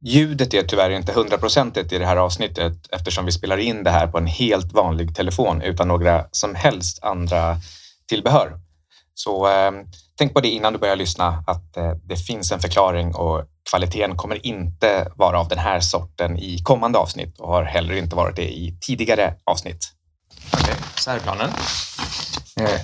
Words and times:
Ljudet 0.00 0.54
är 0.54 0.62
tyvärr 0.62 0.90
inte 0.90 1.12
hundraprocentigt 1.12 1.92
i 1.92 1.98
det 1.98 2.06
här 2.06 2.16
avsnittet 2.16 2.72
eftersom 2.92 3.24
vi 3.24 3.32
spelar 3.32 3.58
in 3.58 3.84
det 3.84 3.90
här 3.90 4.06
på 4.06 4.18
en 4.18 4.26
helt 4.26 4.72
vanlig 4.72 5.16
telefon 5.16 5.62
utan 5.62 5.88
några 5.88 6.24
som 6.30 6.54
helst 6.54 7.02
andra 7.02 7.56
tillbehör. 8.08 8.52
Så 9.14 9.48
eh, 9.48 9.72
tänk 10.18 10.34
på 10.34 10.40
det 10.40 10.48
innan 10.48 10.72
du 10.72 10.78
börjar 10.78 10.96
lyssna 10.96 11.44
att 11.46 11.76
eh, 11.76 11.92
det 12.04 12.16
finns 12.16 12.52
en 12.52 12.60
förklaring 12.60 13.14
och 13.14 13.44
kvaliteten 13.70 14.16
kommer 14.16 14.46
inte 14.46 15.12
vara 15.16 15.40
av 15.40 15.48
den 15.48 15.58
här 15.58 15.80
sorten 15.80 16.38
i 16.38 16.58
kommande 16.62 16.98
avsnitt 16.98 17.40
och 17.40 17.48
har 17.48 17.62
heller 17.62 17.94
inte 17.94 18.16
varit 18.16 18.36
det 18.36 18.48
i 18.48 18.78
tidigare 18.80 19.34
avsnitt. 19.44 19.92
Okej, 20.52 20.62
okay, 20.62 20.76
så 20.96 21.10
här 21.10 21.16
är 21.16 21.22
planen. 21.22 21.50
Eh, 22.60 22.80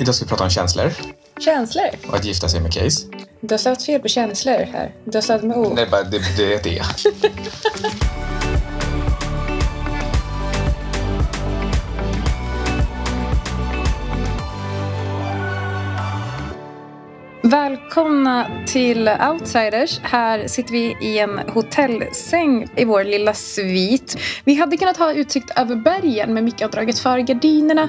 idag 0.00 0.14
ska 0.14 0.24
vi 0.24 0.28
prata 0.28 0.44
om 0.44 0.50
känslor. 0.50 0.92
Känslor? 1.40 1.88
Och 2.08 2.16
att 2.16 2.24
gifta 2.24 2.48
sig 2.48 2.60
med 2.60 2.72
Case. 2.72 3.06
Du 3.40 3.54
har 3.54 3.58
satt 3.58 3.82
fel 3.82 4.00
på 4.00 4.08
känslor 4.08 4.66
här. 4.72 4.94
Du 5.04 5.16
har 5.16 5.22
satt 5.22 5.42
med 5.42 5.56
ord. 5.56 5.72
Nej, 5.74 5.88
det, 6.10 6.20
det 6.36 6.54
är 6.54 6.62
det. 6.62 6.82
Välkomna 17.46 18.46
till 18.66 19.10
Outsiders. 19.30 20.00
Här 20.02 20.48
sitter 20.48 20.72
vi 20.72 20.96
i 21.00 21.18
en 21.18 21.38
hotellsäng 21.38 22.68
i 22.76 22.84
vår 22.84 23.04
lilla 23.04 23.34
svit. 23.34 24.18
Vi 24.44 24.54
hade 24.54 24.76
kunnat 24.76 24.96
ha 24.96 25.12
utsikt 25.12 25.58
över 25.58 25.76
bergen 25.76 26.34
men 26.34 26.44
Micke 26.44 26.60
har 26.60 26.68
dragit 26.68 26.98
för 26.98 27.18
gardinerna. 27.18 27.88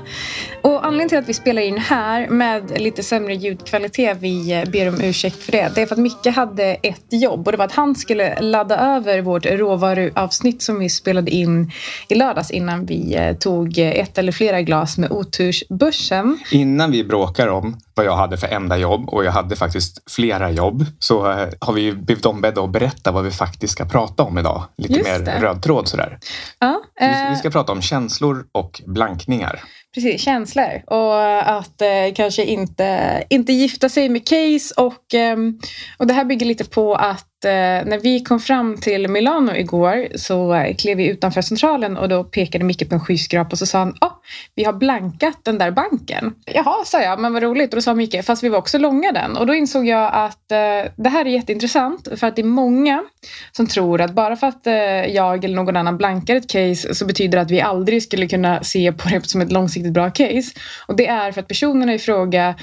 Och 0.61 0.85
anledningen 0.85 1.09
till 1.09 1.17
att 1.17 1.29
vi 1.29 1.33
spelar 1.33 1.61
in 1.61 1.77
här 1.77 2.27
med 2.27 2.81
lite 2.81 3.03
sämre 3.03 3.35
ljudkvalitet, 3.35 4.17
vi 4.19 4.63
ber 4.71 4.87
om 4.89 5.01
ursäkt 5.01 5.43
för 5.43 5.51
det, 5.51 5.71
det 5.75 5.81
är 5.81 5.85
för 5.85 5.95
att 5.95 6.01
Micke 6.01 6.27
hade 6.35 6.63
ett 6.65 7.05
jobb 7.09 7.47
och 7.47 7.51
det 7.51 7.57
var 7.57 7.65
att 7.65 7.75
han 7.75 7.95
skulle 7.95 8.41
ladda 8.41 8.95
över 8.95 9.21
vårt 9.21 9.45
råvaruavsnitt 9.45 10.61
som 10.61 10.79
vi 10.79 10.89
spelade 10.89 11.31
in 11.31 11.71
i 12.07 12.15
lördags 12.15 12.51
innan 12.51 12.85
vi 12.85 13.15
eh, 13.15 13.37
tog 13.37 13.77
ett 13.77 14.17
eller 14.17 14.31
flera 14.31 14.61
glas 14.61 14.97
med 14.97 15.11
otursbörsen. 15.11 16.39
Innan 16.51 16.91
vi 16.91 17.03
bråkar 17.03 17.47
om 17.47 17.77
vad 17.97 18.05
jag 18.05 18.15
hade 18.15 18.37
för 18.37 18.47
enda 18.47 18.77
jobb 18.77 19.09
och 19.09 19.25
jag 19.25 19.31
hade 19.31 19.46
faktiskt 19.55 20.11
flera 20.11 20.51
jobb 20.51 20.85
så 20.99 21.31
eh, 21.31 21.47
har 21.59 21.73
vi 21.73 21.91
blivit 21.91 22.25
ombedda 22.25 22.63
att 22.63 22.69
berätta 22.71 23.11
vad 23.11 23.23
vi 23.23 23.31
faktiskt 23.31 23.73
ska 23.73 23.85
prata 23.85 24.23
om 24.23 24.37
idag. 24.37 24.63
Lite 24.77 24.93
Just 24.93 25.09
mer 25.09 25.19
det. 25.19 25.41
röd 25.41 25.63
tråd 25.63 25.87
sådär. 25.87 26.19
Ja, 26.59 26.81
eh... 27.01 27.29
vi, 27.29 27.35
ska 27.35 27.49
prata 27.49 27.71
om 27.71 27.81
känslor 27.81 28.45
och 28.51 28.81
blankningar. 28.85 29.63
Precis, 29.97 30.21
känslor 30.21 30.81
och 30.85 31.49
att 31.57 31.81
eh, 31.81 32.13
kanske 32.15 32.43
inte, 32.43 33.23
inte 33.29 33.53
gifta 33.53 33.89
sig 33.89 34.09
med 34.09 34.27
case 34.27 34.73
och, 34.77 35.13
eh, 35.13 35.37
och 35.97 36.07
det 36.07 36.13
här 36.13 36.25
bygger 36.25 36.45
lite 36.45 36.65
på 36.65 36.95
att 36.95 37.45
eh, 37.45 37.49
när 37.89 37.99
vi 37.99 38.19
kom 38.19 38.39
fram 38.39 38.77
till 38.77 39.07
Milano 39.07 39.55
igår 39.55 40.07
så 40.15 40.53
eh, 40.53 40.75
klev 40.75 40.97
vi 40.97 41.07
utanför 41.07 41.41
centralen 41.41 41.97
och 41.97 42.09
då 42.09 42.23
pekade 42.23 42.65
Micke 42.65 42.89
på 42.89 42.95
en 42.95 43.01
skyskrapa 43.01 43.49
och 43.51 43.59
så 43.59 43.65
sa 43.65 43.79
han 43.79 43.89
oh, 44.01 44.11
vi 44.55 44.63
har 44.63 44.73
blankat 44.73 45.39
den 45.43 45.57
där 45.57 45.71
banken. 45.71 46.33
Jaha, 46.45 46.85
sa 46.85 47.01
jag, 47.01 47.19
men 47.19 47.33
vad 47.33 47.43
roligt. 47.43 47.69
Och 47.69 47.77
då 47.77 47.81
sa 47.81 47.93
Micke, 47.93 48.25
fast 48.25 48.43
vi 48.43 48.49
var 48.49 48.57
också 48.57 48.77
långa 48.77 49.11
den. 49.11 49.37
Och 49.37 49.47
då 49.47 49.55
insåg 49.55 49.87
jag 49.87 50.13
att 50.13 50.51
eh, 50.51 50.91
det 50.95 51.09
här 51.09 51.25
är 51.25 51.29
jätteintressant 51.29 52.07
för 52.15 52.27
att 52.27 52.35
det 52.35 52.41
är 52.41 52.43
många 52.43 53.03
som 53.51 53.67
tror 53.67 54.01
att 54.01 54.11
bara 54.13 54.35
för 54.35 54.47
att 54.47 54.67
eh, 54.67 54.73
jag 55.15 55.45
eller 55.45 55.55
någon 55.55 55.77
annan 55.77 55.97
blankar 55.97 56.35
ett 56.35 56.49
case 56.49 56.95
så 56.95 57.05
betyder 57.05 57.37
det 57.37 57.41
att 57.41 57.51
vi 57.51 57.61
aldrig 57.61 58.03
skulle 58.03 58.27
kunna 58.27 58.63
se 58.63 58.91
på 58.91 59.09
det 59.09 59.25
som 59.25 59.41
ett 59.41 59.51
långsiktigt 59.51 59.86
bra 59.91 60.11
case. 60.11 60.51
Och 60.87 60.95
det 60.95 61.07
är 61.07 61.31
för 61.31 61.41
att 61.41 61.47
personerna 61.47 61.93
i 61.93 61.99
fråga 61.99 62.55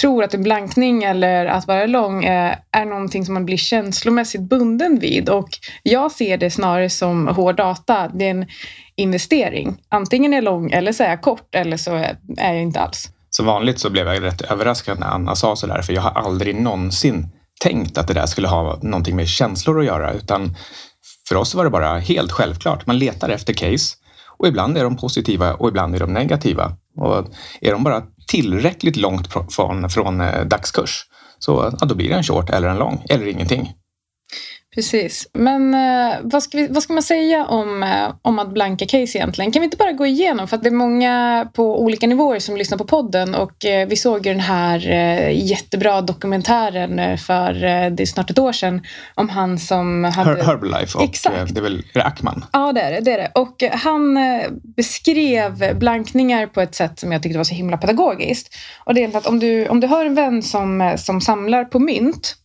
tror 0.00 0.24
att 0.24 0.34
en 0.34 0.42
blankning 0.42 1.02
eller 1.02 1.46
att 1.46 1.66
vara 1.66 1.86
lång 1.86 2.24
är, 2.24 2.58
är 2.70 2.84
någonting 2.84 3.24
som 3.24 3.34
man 3.34 3.44
blir 3.44 3.56
känslomässigt 3.56 4.40
bunden 4.40 4.98
vid. 4.98 5.28
Och 5.28 5.48
jag 5.82 6.12
ser 6.12 6.36
det 6.36 6.50
snarare 6.50 6.90
som 6.90 7.28
hård 7.28 7.56
data. 7.56 8.10
Det 8.14 8.26
är 8.26 8.30
en 8.30 8.46
investering. 8.96 9.76
Antingen 9.88 10.32
är 10.32 10.36
jag 10.36 10.44
lång 10.44 10.70
eller 10.70 10.92
så 10.92 11.04
är 11.04 11.08
jag 11.08 11.22
kort 11.22 11.54
eller 11.54 11.76
så 11.76 11.94
är 12.36 12.52
jag 12.54 12.62
inte 12.62 12.80
alls. 12.80 13.08
Som 13.30 13.46
vanligt 13.46 13.78
så 13.78 13.90
blev 13.90 14.06
jag 14.06 14.22
rätt 14.22 14.40
överraskad 14.40 15.00
när 15.00 15.06
Anna 15.06 15.34
sa 15.34 15.56
så 15.56 15.66
där, 15.66 15.82
för 15.82 15.92
jag 15.92 16.02
har 16.02 16.10
aldrig 16.10 16.54
någonsin 16.56 17.28
tänkt 17.60 17.98
att 17.98 18.08
det 18.08 18.14
där 18.14 18.26
skulle 18.26 18.48
ha 18.48 18.78
någonting 18.82 19.16
med 19.16 19.28
känslor 19.28 19.80
att 19.80 19.86
göra, 19.86 20.12
utan 20.12 20.56
för 21.28 21.36
oss 21.36 21.54
var 21.54 21.64
det 21.64 21.70
bara 21.70 21.98
helt 21.98 22.32
självklart. 22.32 22.86
Man 22.86 22.98
letar 22.98 23.28
efter 23.28 23.52
case 23.52 23.96
och 24.42 24.48
ibland 24.48 24.78
är 24.78 24.84
de 24.84 24.96
positiva 24.96 25.54
och 25.54 25.68
ibland 25.68 25.94
är 25.94 25.98
de 25.98 26.12
negativa. 26.12 26.72
Och 26.96 27.26
är 27.60 27.72
de 27.72 27.84
bara 27.84 28.02
tillräckligt 28.28 28.96
långt 28.96 29.32
från, 29.52 29.90
från 29.90 30.20
eh, 30.20 30.44
dagskurs 30.44 31.06
så 31.38 31.72
ja, 31.80 31.86
då 31.86 31.94
blir 31.94 32.08
det 32.08 32.14
en 32.14 32.22
short 32.22 32.50
eller 32.50 32.68
en 32.68 32.78
lång 32.78 33.04
eller 33.08 33.26
ingenting. 33.26 33.72
Precis. 34.74 35.28
Men 35.32 35.74
eh, 35.74 36.14
vad, 36.22 36.42
ska 36.42 36.58
vi, 36.58 36.66
vad 36.66 36.82
ska 36.82 36.92
man 36.92 37.02
säga 37.02 37.46
om, 37.46 37.82
eh, 37.82 38.14
om 38.22 38.38
att 38.38 38.54
blanka 38.54 38.86
case 38.86 39.18
egentligen? 39.18 39.52
Kan 39.52 39.60
vi 39.60 39.64
inte 39.64 39.76
bara 39.76 39.92
gå 39.92 40.06
igenom? 40.06 40.48
För 40.48 40.56
att 40.56 40.62
det 40.62 40.68
är 40.68 40.70
många 40.70 41.46
på 41.52 41.82
olika 41.82 42.06
nivåer 42.06 42.38
som 42.38 42.56
lyssnar 42.56 42.78
på 42.78 42.84
podden 42.84 43.34
och 43.34 43.64
eh, 43.64 43.88
vi 43.88 43.96
såg 43.96 44.26
ju 44.26 44.32
den 44.32 44.40
här 44.40 44.90
eh, 44.90 45.46
jättebra 45.46 46.00
dokumentären 46.00 46.98
eh, 46.98 47.16
för 47.16 47.54
eh, 47.54 47.90
det 47.90 48.02
är 48.02 48.06
snart 48.06 48.30
ett 48.30 48.38
år 48.38 48.52
sedan 48.52 48.82
om 49.14 49.28
han 49.28 49.58
som 49.58 50.04
hade... 50.04 50.30
Her 50.30 50.44
Herbalife 50.44 50.98
och 50.98 51.04
Exakt. 51.04 51.54
det 51.54 51.60
är 51.60 51.62
väl 51.62 51.78
är 51.94 51.98
det 51.98 52.04
Ackman? 52.04 52.44
Ja, 52.52 52.72
det 52.72 52.80
är 52.80 52.90
det, 52.92 53.00
det 53.00 53.12
är 53.12 53.18
det. 53.18 53.30
Och 53.34 53.62
han 53.72 54.18
beskrev 54.76 55.78
blankningar 55.78 56.46
på 56.46 56.60
ett 56.60 56.74
sätt 56.74 56.98
som 56.98 57.12
jag 57.12 57.22
tyckte 57.22 57.38
var 57.38 57.44
så 57.44 57.54
himla 57.54 57.76
pedagogiskt. 57.76 58.54
Och 58.84 58.94
det 58.94 59.04
är 59.04 59.16
att 59.16 59.26
om 59.26 59.38
du, 59.38 59.68
om 59.68 59.80
du 59.80 59.86
har 59.86 60.04
en 60.04 60.14
vän 60.14 60.42
som, 60.42 60.96
som 60.98 61.20
samlar 61.20 61.64
på 61.64 61.78
mynt 61.78 62.36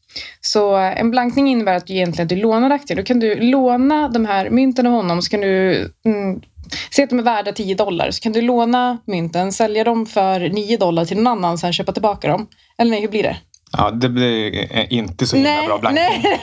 så 0.41 0.75
en 0.75 1.11
blankning 1.11 1.49
innebär 1.49 1.75
att 1.75 1.87
du 1.87 1.93
egentligen 1.93 2.27
du 2.27 2.35
lånar 2.35 2.69
aktier. 2.69 2.97
Då 2.97 3.03
kan 3.03 3.19
du 3.19 3.35
låna 3.35 4.09
de 4.09 4.25
här 4.25 4.49
mynten 4.49 4.87
av 4.87 4.93
honom 4.93 5.21
så 5.21 5.29
kan 5.29 5.41
du 5.41 5.79
mm, 6.05 6.41
Säg 6.95 7.03
att 7.03 7.09
de 7.09 7.19
är 7.19 7.23
värda 7.23 7.51
10 7.51 7.75
dollar, 7.75 8.11
så 8.11 8.21
kan 8.21 8.31
du 8.31 8.41
låna 8.41 8.97
mynten, 9.05 9.53
sälja 9.53 9.83
dem 9.83 10.05
för 10.05 10.39
9 10.39 10.77
dollar 10.77 11.05
till 11.05 11.17
någon 11.17 11.27
annan, 11.27 11.57
sen 11.57 11.73
köpa 11.73 11.91
tillbaka 11.91 12.27
dem. 12.27 12.47
Eller 12.77 12.91
nej, 12.91 13.01
hur 13.01 13.07
blir 13.07 13.23
det? 13.23 13.37
Ja, 13.71 13.91
det 13.91 14.09
blir 14.09 14.93
inte 14.93 15.27
så 15.27 15.35
himla 15.35 15.51
nej, 15.51 15.67
bra 15.67 15.77
blankning. 15.77 16.03
Nej, 16.03 16.39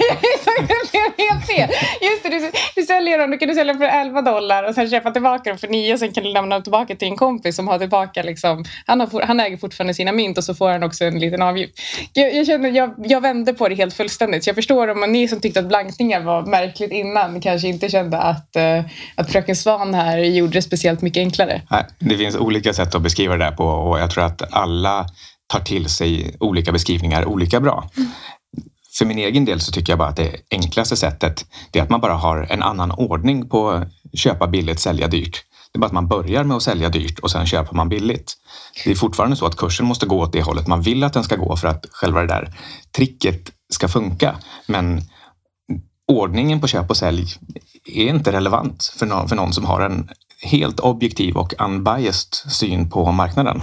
det 0.61 0.91
blev 0.93 1.29
helt 1.29 1.47
fel. 1.47 1.71
Just 2.01 2.23
det, 2.23 2.29
du, 2.29 2.51
du 2.77 2.83
säljer 2.83 3.19
dem, 3.19 3.31
då 3.31 3.37
kan 3.37 3.49
du 3.49 3.55
sälja 3.55 3.73
dem 3.73 3.81
för 3.81 3.87
11 3.87 4.23
dollar 4.23 4.65
och 4.65 4.75
sen 4.75 4.91
köpa 4.91 5.11
tillbaka 5.11 5.51
dem 5.51 5.59
för 5.59 5.69
9 5.69 5.93
och 5.93 5.99
sen 5.99 6.13
kan 6.13 6.25
du 6.25 6.33
lämna 6.33 6.57
dem 6.57 6.63
tillbaka 6.63 6.97
till 6.97 7.09
en 7.09 7.17
kompis 7.17 7.57
som 7.57 7.69
har 7.69 7.79
tillbaka 7.79 8.23
liksom, 8.23 8.65
han, 8.87 9.01
har, 9.01 9.23
han 9.23 9.41
äger 9.41 9.57
fortfarande 9.57 9.95
sina 9.95 10.13
mynt 10.13 10.39
och 10.39 10.45
så 10.45 10.55
får 10.55 10.71
han 10.71 10.83
också 10.83 11.05
en 11.05 11.19
liten 11.19 11.43
avgift. 11.43 11.81
Jag, 12.13 12.35
jag, 12.35 12.47
känner, 12.47 12.71
jag, 12.71 12.95
jag 12.99 13.21
vände 13.21 13.55
på 13.55 13.69
det 13.69 13.75
helt 13.75 13.95
fullständigt. 13.95 14.45
Så 14.45 14.49
jag 14.49 14.57
förstår 14.57 14.89
om 14.89 15.13
ni 15.13 15.29
som 15.29 15.41
tyckte 15.41 15.61
att 15.61 15.69
blankningar 15.69 16.21
var 16.21 16.43
märkligt 16.43 16.93
innan 16.93 17.41
kanske 17.41 17.69
inte 17.69 17.89
kände 17.89 18.19
att, 18.19 18.57
uh, 18.57 18.85
att 19.15 19.33
Fröken 19.33 19.57
Svan 19.57 19.95
här 19.95 20.19
gjorde 20.19 20.53
det 20.53 20.63
speciellt 20.63 21.03
mycket 21.03 21.21
enklare. 21.21 21.63
Nej, 21.71 21.85
det 21.99 22.17
finns 22.17 22.37
olika 22.37 22.73
sätt 22.73 22.95
att 22.95 23.03
beskriva 23.03 23.37
det 23.37 23.45
där 23.45 23.53
på 23.53 23.65
och 23.65 23.99
jag 23.99 24.11
tror 24.11 24.25
att 24.25 24.55
alla 24.55 25.07
tar 25.47 25.61
till 25.61 25.89
sig 25.89 26.37
olika 26.41 26.73
beskrivningar 26.73 27.25
olika 27.25 27.61
bra. 27.61 27.91
Mm. 27.97 28.11
För 28.99 29.07
min 29.07 29.19
egen 29.19 29.45
del 29.45 29.61
så 29.61 29.73
tycker 29.73 29.93
jag 29.93 29.99
bara 29.99 30.09
att 30.09 30.17
det 30.17 30.37
enklaste 30.51 30.97
sättet 30.97 31.47
det 31.71 31.79
är 31.79 31.83
att 31.83 31.91
man 31.91 32.01
bara 32.01 32.15
har 32.15 32.47
en 32.51 32.63
annan 32.63 32.91
ordning 32.91 33.49
på 33.49 33.85
köpa 34.13 34.47
billigt, 34.47 34.81
sälja 34.81 35.09
dyrt. 35.09 35.45
Det 35.73 35.79
är 35.79 35.81
bara 35.81 35.87
att 35.87 35.93
man 35.93 36.09
börjar 36.09 36.45
med 36.45 36.57
att 36.57 36.63
sälja 36.63 36.89
dyrt 36.89 37.19
och 37.19 37.31
sen 37.31 37.47
köper 37.47 37.77
man 37.77 37.89
billigt. 37.89 38.35
Det 38.85 38.91
är 38.91 38.95
fortfarande 38.95 39.37
så 39.37 39.47
att 39.47 39.57
kursen 39.57 39.87
måste 39.87 40.07
gå 40.07 40.21
åt 40.21 40.33
det 40.33 40.43
hållet 40.43 40.67
man 40.67 40.83
vill 40.83 41.05
att 41.05 41.13
den 41.13 41.25
ska 41.25 41.37
gå 41.37 41.57
för 41.57 41.69
att 41.69 41.87
själva 41.91 42.21
det 42.21 42.27
där 42.27 42.55
tricket 42.97 43.51
ska 43.73 43.89
funka. 43.89 44.37
Men 44.67 45.03
ordningen 46.09 46.61
på 46.61 46.67
köp 46.67 46.91
och 46.91 46.97
sälj 46.97 47.27
är 47.85 48.09
inte 48.09 48.33
relevant 48.33 48.85
för 48.99 49.07
någon, 49.07 49.29
för 49.29 49.37
någon 49.37 49.53
som 49.53 49.65
har 49.65 49.81
en 49.81 50.09
helt 50.43 50.81
objektiv 50.81 51.37
och 51.37 51.55
unbiased 51.61 52.35
syn 52.53 52.91
på 52.91 53.13
marknaden. 53.13 53.63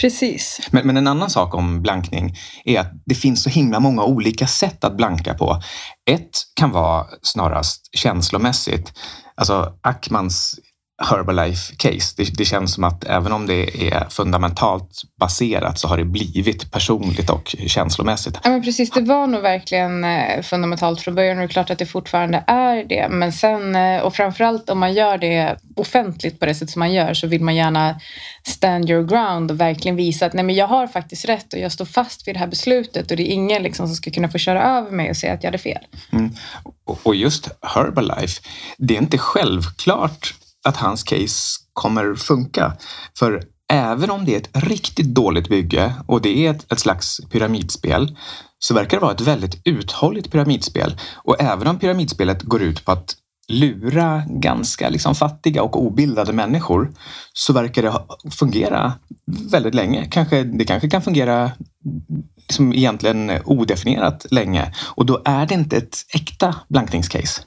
Precis. 0.00 0.60
Men, 0.70 0.86
men, 0.86 0.96
en 0.96 1.06
annan 1.06 1.30
sak 1.30 1.54
om 1.54 1.82
blankning 1.82 2.36
är 2.64 2.80
att 2.80 2.92
det 3.06 3.14
finns 3.14 3.42
så 3.42 3.50
himla 3.50 3.80
många 3.80 4.04
olika 4.04 4.46
sätt 4.46 4.84
att 4.84 4.96
blanka 4.96 5.34
på. 5.34 5.62
Ett 6.10 6.30
kan 6.54 6.70
vara 6.70 7.06
snarast 7.22 7.96
känslomässigt. 7.96 8.92
Alltså 9.34 9.72
Ackmans 9.82 10.60
Herbalife-case. 11.02 12.14
Det, 12.16 12.38
det, 12.38 12.44
känns 12.44 12.74
som 12.74 12.84
att 12.84 13.04
även 13.04 13.32
om 13.32 13.46
det 13.46 13.88
är 13.88 14.06
fundamentalt 14.10 15.02
baserat 15.20 15.78
så 15.78 15.88
har 15.88 15.96
det 15.96 16.04
blivit 16.04 16.72
personligt 16.72 17.30
och 17.30 17.56
känslomässigt. 17.66 18.38
Ja, 18.44 18.50
men 18.50 18.62
precis, 18.62 18.90
det 18.90 19.00
var 19.00 19.26
nog 19.26 19.42
verkligen 19.42 20.04
eh, 20.04 20.42
fundamentalt 20.42 21.00
från 21.00 21.14
början 21.14 21.38
och 21.38 21.40
det 21.40 21.46
är 21.46 21.48
klart 21.48 21.70
att 21.70 21.78
det 21.78 21.86
fortfarande 21.86 22.44
är 22.46 22.84
det. 22.84 23.08
Men 23.10 23.32
sen, 23.32 23.76
eh, 23.76 24.02
och 24.02 24.14
framförallt 24.14 24.70
om 24.70 24.78
man 24.78 24.94
gör 24.94 25.18
det 25.18 25.58
offentligt 25.76 26.40
på 26.40 26.46
det 26.46 26.54
sätt 26.54 26.70
som 26.70 26.80
man 26.80 26.92
gör 26.92 27.14
så 27.14 27.26
vill 27.26 27.42
man 27.42 27.56
gärna 27.56 28.00
stand 28.42 28.90
your 28.90 29.02
ground 29.02 29.50
och 29.50 29.60
verkligen 29.60 29.96
visa 29.96 30.26
att 30.26 30.32
nej, 30.32 30.44
men 30.44 30.54
jag 30.54 30.66
har 30.66 30.86
faktiskt 30.86 31.24
rätt 31.24 31.52
och 31.52 31.58
jag 31.58 31.72
står 31.72 31.84
fast 31.84 32.28
vid 32.28 32.34
det 32.34 32.38
här 32.38 32.46
beslutet 32.46 33.10
och 33.10 33.16
det 33.16 33.22
är 33.22 33.32
ingen 33.32 33.62
liksom 33.62 33.86
som 33.86 33.96
ska 33.96 34.10
kunna 34.10 34.28
få 34.28 34.38
köra 34.38 34.62
över 34.62 34.90
mig 34.90 35.10
och 35.10 35.16
säga 35.16 35.32
att 35.32 35.42
jag 35.42 35.48
hade 35.48 35.58
fel. 35.58 35.82
Mm. 36.12 36.30
Och 36.84 37.14
just 37.14 37.48
Herbalife, 37.62 38.40
det 38.78 38.94
är 38.94 38.98
inte 38.98 39.18
självklart 39.18 40.34
att 40.64 40.76
hans 40.76 41.02
case 41.02 41.60
kommer 41.72 42.14
funka. 42.14 42.72
För 43.18 43.42
även 43.68 44.10
om 44.10 44.24
det 44.24 44.34
är 44.34 44.40
ett 44.40 44.64
riktigt 44.64 45.14
dåligt 45.14 45.48
bygge 45.48 45.94
och 46.06 46.22
det 46.22 46.46
är 46.46 46.50
ett, 46.50 46.72
ett 46.72 46.80
slags 46.80 47.20
pyramidspel 47.30 48.16
så 48.58 48.74
verkar 48.74 48.96
det 48.96 49.00
vara 49.00 49.14
ett 49.14 49.20
väldigt 49.20 49.60
uthålligt 49.64 50.32
pyramidspel. 50.32 50.96
Och 51.16 51.40
även 51.40 51.66
om 51.66 51.78
pyramidspelet 51.78 52.42
går 52.42 52.62
ut 52.62 52.84
på 52.84 52.92
att 52.92 53.16
lura 53.48 54.22
ganska 54.26 54.88
liksom 54.88 55.14
fattiga 55.14 55.62
och 55.62 55.82
obildade 55.82 56.32
människor 56.32 56.92
så 57.32 57.52
verkar 57.52 57.82
det 57.82 57.92
fungera 58.30 58.92
väldigt 59.50 59.74
länge. 59.74 60.08
Kanske, 60.10 60.42
det 60.42 60.64
kanske 60.64 60.90
kan 60.90 61.02
fungera 61.02 61.50
liksom 62.38 62.74
egentligen 62.74 63.32
odefinierat 63.44 64.26
länge 64.30 64.74
och 64.84 65.06
då 65.06 65.22
är 65.24 65.46
det 65.46 65.54
inte 65.54 65.76
ett 65.76 65.96
äkta 66.14 66.54
blankningscase. 66.68 67.42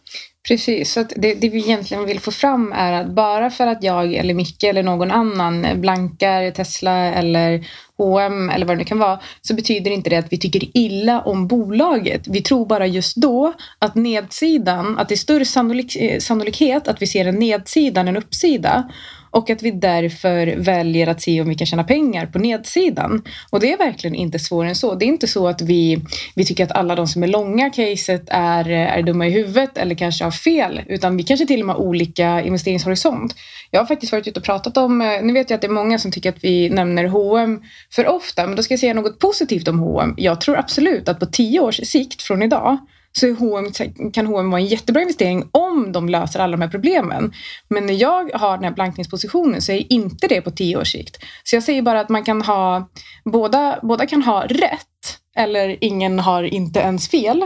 Precis, 0.47 0.93
så 0.93 1.03
det, 1.15 1.33
det, 1.33 1.49
vi 1.49 1.57
egentligen 1.57 2.05
vill 2.05 2.19
få 2.19 2.31
fram 2.31 2.73
är 2.75 2.93
att 2.93 3.07
bara 3.07 3.49
för 3.49 3.67
att 3.67 3.83
jag 3.83 4.13
eller 4.13 4.33
Micke 4.33 4.63
eller 4.63 4.83
någon 4.83 5.11
annan 5.11 5.81
blankar 5.81 6.51
Tesla 6.51 6.95
eller 6.97 7.67
H&M 7.97 8.49
eller 8.49 8.65
vad 8.65 8.75
det 8.75 8.79
nu 8.79 8.85
kan 8.85 8.99
vara 8.99 9.19
så 9.41 9.53
betyder 9.53 9.91
inte 9.91 10.09
det 10.09 10.17
att 10.17 10.33
vi 10.33 10.37
tycker 10.37 10.77
illa 10.77 11.21
om 11.21 11.47
bolaget. 11.47 12.27
Vi 12.27 12.41
tror 12.41 12.65
bara 12.65 12.87
just 12.87 13.15
då 13.15 13.53
att 13.79 13.95
nedsidan, 13.95 14.97
att 14.97 15.09
det 15.09 15.15
är 15.15 15.17
större 15.17 15.45
sannolik, 15.45 15.95
eh, 15.95 16.19
sannolikhet 16.19 16.87
att 16.87 17.01
vi 17.01 17.07
ser 17.07 17.25
en 17.25 17.39
nedsida 17.39 18.01
än 18.01 18.07
en 18.07 18.17
uppsida 18.17 18.89
och 19.31 19.49
att 19.49 19.63
vi 19.63 19.71
därför 19.71 20.55
väljer 20.57 21.07
att 21.07 21.21
se 21.21 21.41
om 21.41 21.49
vi 21.49 21.55
kan 21.55 21.67
tjäna 21.67 21.83
pengar 21.83 22.25
på 22.25 22.39
nedsidan. 22.39 23.21
Och 23.49 23.59
det 23.59 23.73
är 23.73 23.77
verkligen 23.77 24.15
inte 24.15 24.39
svårare 24.39 24.69
än 24.69 24.75
så. 24.75 24.95
Det 24.95 25.05
är 25.05 25.07
inte 25.07 25.27
så 25.27 25.47
att 25.47 25.61
vi, 25.61 26.03
vi 26.35 26.45
tycker 26.45 26.63
att 26.63 26.71
alla 26.71 26.95
de 26.95 27.07
som 27.07 27.23
är 27.23 27.27
långa 27.27 27.69
caset 27.69 28.23
är, 28.27 28.69
är 28.69 29.01
dumma 29.01 29.27
i 29.27 29.29
huvudet 29.29 29.77
eller 29.77 29.95
kanske 29.95 30.23
har 30.23 30.31
fel, 30.31 30.81
utan 30.87 31.17
vi 31.17 31.23
kanske 31.23 31.47
till 31.47 31.59
och 31.59 31.67
med 31.67 31.75
har 31.75 31.83
olika 31.83 32.41
investeringshorisont. 32.41 33.35
Jag 33.69 33.79
har 33.79 33.85
faktiskt 33.85 34.11
varit 34.11 34.27
ute 34.27 34.39
och 34.39 34.45
pratat 34.45 34.77
om, 34.77 35.01
eh, 35.01 35.21
nu 35.21 35.33
vet 35.33 35.49
jag 35.49 35.55
att 35.55 35.61
det 35.61 35.67
är 35.67 35.71
många 35.71 35.99
som 35.99 36.11
tycker 36.11 36.29
att 36.29 36.43
vi 36.43 36.69
nämner 36.69 37.05
H&M 37.05 37.61
för 37.95 38.07
ofta, 38.07 38.47
men 38.47 38.55
då 38.55 38.63
ska 38.63 38.73
jag 38.73 38.79
säga 38.79 38.93
något 38.93 39.19
positivt 39.19 39.67
om 39.67 39.79
H&M. 39.79 40.13
Jag 40.17 40.41
tror 40.41 40.57
absolut 40.57 41.09
att 41.09 41.19
på 41.19 41.25
tio 41.25 41.59
års 41.59 41.75
sikt 41.75 42.21
från 42.21 42.43
idag 42.43 42.77
så 43.11 43.33
H&M, 43.33 44.11
kan 44.11 44.27
H&M 44.27 44.51
vara 44.51 44.61
en 44.61 44.67
jättebra 44.67 45.01
investering 45.01 45.49
om 45.51 45.91
de 45.91 46.09
löser 46.09 46.39
alla 46.39 46.57
de 46.57 46.61
här 46.61 46.69
problemen. 46.69 47.33
Men 47.69 47.85
när 47.85 47.93
jag 47.93 48.31
har 48.33 48.57
den 48.57 48.63
här 48.63 48.71
blankningspositionen 48.71 49.61
så 49.61 49.71
är 49.71 49.93
inte 49.93 50.27
det 50.27 50.41
på 50.41 50.51
tio 50.51 50.77
års 50.77 50.91
sikt. 50.91 51.17
Så 51.43 51.55
jag 51.55 51.63
säger 51.63 51.81
bara 51.81 51.99
att 51.99 52.09
man 52.09 52.23
kan 52.23 52.41
ha, 52.41 52.89
båda, 53.25 53.79
båda 53.81 54.05
kan 54.05 54.21
ha 54.23 54.45
rätt 54.45 54.87
eller 55.35 55.77
ingen 55.81 56.19
har 56.19 56.43
inte 56.43 56.79
ens 56.79 57.09
fel. 57.09 57.45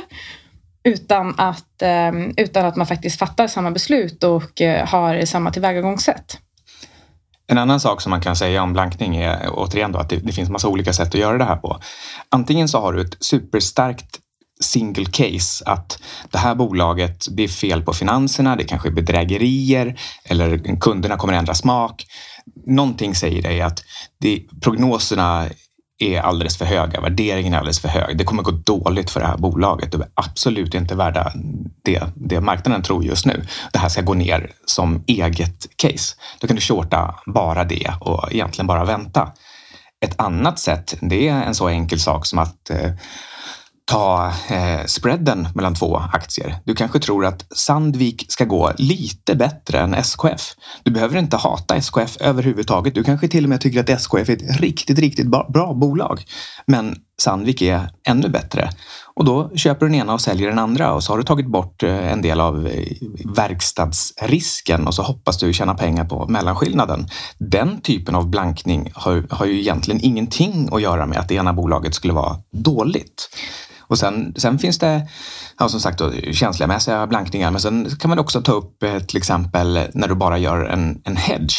Utan 0.84 1.36
att, 1.38 1.82
ehm, 1.82 2.34
utan 2.38 2.66
att 2.66 2.76
man 2.76 2.88
faktiskt 2.88 3.20
fattar 3.20 3.48
samma 3.48 3.72
beslut 3.72 4.24
och 4.24 4.62
eh, 4.62 4.88
har 4.88 5.26
samma 5.26 5.52
tillvägagångssätt. 5.52 6.38
En 7.48 7.58
annan 7.58 7.80
sak 7.80 8.02
som 8.02 8.10
man 8.10 8.22
kan 8.22 8.36
säga 8.36 8.64
om 8.64 8.74
blankning 8.74 9.16
är 9.16 9.50
återigen 9.52 9.92
då 9.92 10.00
att 10.00 10.10
det, 10.10 10.16
det 10.16 10.32
finns 10.32 10.50
massa 10.50 10.68
olika 10.68 10.94
sätt 10.94 11.08
att 11.08 11.20
göra 11.20 11.38
det 11.38 11.44
här 11.44 11.56
på. 11.56 11.80
Antingen 12.30 12.68
så 12.68 12.80
har 12.80 12.94
du 12.94 13.02
ett 13.02 13.18
superstarkt 13.20 14.20
single 14.66 15.06
case 15.06 15.66
att 15.66 16.00
det 16.32 16.38
här 16.38 16.56
bolaget, 16.56 17.26
det 17.30 17.44
är 17.44 17.48
fel 17.48 17.82
på 17.82 17.94
finanserna, 17.94 18.56
det 18.56 18.64
kanske 18.64 18.90
är 18.90 18.92
bedrägerier 18.92 20.00
eller 20.24 20.80
kunderna 20.80 21.18
kommer 21.18 21.34
ändra 21.34 21.54
smak. 21.54 22.06
Någonting 22.66 23.16
säger 23.16 23.42
dig 23.42 23.62
att 23.62 23.84
det, 24.20 24.44
prognoserna 24.62 25.46
är 26.00 26.22
alldeles 26.22 26.58
för 26.58 26.66
höga, 26.66 27.02
värderingen 27.02 27.54
är 27.54 27.58
alldeles 27.58 27.80
för 27.80 27.90
hög. 27.90 28.18
Det 28.18 28.24
kommer 28.24 28.44
gå 28.44 28.52
dåligt 28.52 29.10
för 29.10 29.20
det 29.20 29.26
här 29.26 29.38
bolaget. 29.38 29.92
De 29.92 30.02
är 30.02 30.08
absolut 30.14 30.74
inte 30.74 30.96
värda 30.96 31.32
det, 31.84 32.04
det 32.16 32.42
marknaden 32.42 32.82
tror 32.82 33.06
just 33.06 33.26
nu. 33.26 33.46
Det 33.74 33.80
här 33.80 33.90
ska 33.90 34.02
gå 34.02 34.14
ner 34.14 34.52
som 34.66 35.04
eget 35.08 35.68
case. 35.76 36.16
Då 36.40 36.48
kan 36.48 36.56
du 36.56 36.62
shorta 36.62 37.16
bara 37.26 37.64
det 37.64 37.94
och 38.00 38.34
egentligen 38.34 38.68
bara 38.68 38.86
vänta. 38.86 39.32
Ett 40.06 40.20
annat 40.22 40.60
sätt, 40.60 40.96
det 41.02 41.28
är 41.28 41.44
en 41.44 41.56
så 41.56 41.68
enkel 41.68 42.00
sak 42.00 42.26
som 42.26 42.40
att 42.40 42.70
eh, 42.70 42.92
ta 43.86 44.32
eh, 44.50 44.86
spreaden 44.86 45.48
mellan 45.56 45.76
två 45.76 45.98
aktier. 45.98 46.56
Du 46.64 46.76
kanske 46.76 47.00
tror 47.00 47.26
att 47.26 47.46
Sandvik 47.56 48.26
ska 48.30 48.46
gå 48.46 48.72
lite 48.78 49.36
bättre 49.36 49.80
än 49.80 49.94
SKF. 49.94 50.54
Du 50.84 50.92
behöver 50.92 51.18
inte 51.18 51.38
hata 51.38 51.76
SKF 51.76 52.18
överhuvudtaget. 52.20 52.96
Du 52.96 53.04
kanske 53.04 53.28
till 53.28 53.44
och 53.44 53.50
med 53.50 53.62
tycker 53.62 53.80
att 53.80 53.90
SKF 53.90 54.30
är 54.30 54.34
ett 54.34 54.60
riktigt, 54.60 55.00
riktigt 55.00 55.28
bra 55.28 55.74
bolag. 55.74 56.24
Men 56.68 56.96
Sandvik 57.18 57.62
är 57.62 57.90
ännu 58.08 58.30
bättre. 58.30 58.70
Och 59.16 59.26
då 59.26 59.52
köper 59.56 59.86
du 59.86 59.92
den 59.92 60.02
ena 60.02 60.14
och 60.14 60.22
säljer 60.22 60.50
den 60.50 60.60
andra 60.60 60.94
och 60.94 61.04
så 61.04 61.14
har 61.14 61.18
du 61.18 61.24
tagit 61.24 61.48
bort 61.48 61.84
eh, 61.84 62.12
en 62.12 62.22
del 62.22 62.40
av 62.40 62.68
eh, 62.68 62.86
verkstadsrisken 63.36 64.88
och 64.88 64.96
så 64.96 65.02
hoppas 65.02 65.38
du 65.38 65.54
tjäna 65.54 65.76
pengar 65.76 66.06
på 66.06 66.28
mellanskillnaden. 66.28 67.08
Den 67.38 67.82
typen 67.82 68.16
av 68.16 68.30
blankning 68.30 68.92
har, 68.94 69.28
har 69.30 69.46
ju 69.46 69.60
egentligen 69.60 70.02
ingenting 70.04 70.70
att 70.72 70.82
göra 70.82 71.06
med 71.06 71.18
att 71.18 71.28
det 71.28 71.36
ena 71.36 71.54
bolaget 71.54 71.96
skulle 71.96 72.14
vara 72.14 72.38
dåligt. 72.52 73.30
Och 73.88 73.98
sen, 73.98 74.34
sen 74.38 74.60
finns 74.60 74.80
det 74.80 75.08
ja, 75.60 75.70
som 75.70 75.80
sagt 75.80 76.00
då, 76.00 76.12
känslomässiga 76.12 77.08
blankningar 77.08 77.52
men 77.52 77.62
sen 77.62 77.90
kan 78.00 78.10
man 78.10 78.20
också 78.20 78.42
ta 78.42 78.52
upp 78.52 78.84
eh, 78.84 79.00
till 79.00 79.18
exempel 79.18 79.80
när 79.94 80.08
du 80.08 80.16
bara 80.16 80.38
gör 80.38 80.66
en, 80.66 81.02
en 81.04 81.16
hedge. 81.16 81.56